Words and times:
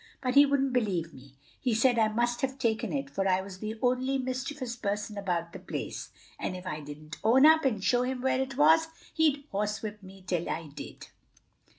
But 0.19 0.33
he 0.33 0.47
wouldn't 0.47 0.73
believe 0.73 1.13
me; 1.13 1.35
he 1.59 1.75
said 1.75 1.99
I 1.99 2.07
must 2.07 2.41
have 2.41 2.57
taken 2.57 2.91
it, 2.91 3.07
for 3.07 3.27
I 3.27 3.39
was 3.41 3.59
the 3.59 3.75
only 3.83 4.17
mischievous 4.17 4.75
person 4.75 5.15
about 5.15 5.53
the 5.53 5.59
place, 5.59 6.09
and 6.39 6.55
if 6.55 6.65
I 6.65 6.79
didn't 6.79 7.17
own 7.23 7.45
up 7.45 7.65
and 7.65 7.83
show 7.83 8.01
him 8.01 8.23
where 8.23 8.41
it 8.41 8.57
was, 8.57 8.87
he'd 9.13 9.43
horsewhip 9.51 10.01
me 10.01 10.23
till 10.25 10.49
I 10.49 10.69
did." 10.73 11.05